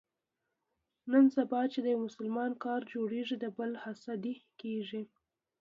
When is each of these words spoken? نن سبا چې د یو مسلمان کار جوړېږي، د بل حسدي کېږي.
نن 1.11 1.25
سبا 1.35 1.61
چې 1.71 1.79
د 1.81 1.85
یو 1.93 1.99
مسلمان 2.07 2.51
کار 2.63 2.81
جوړېږي، 2.93 3.35
د 3.39 3.45
بل 3.57 3.71
حسدي 3.83 4.33
کېږي. 4.61 5.01